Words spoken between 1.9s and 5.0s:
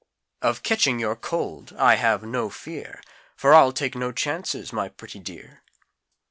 have no fear, For I'll take no chances, my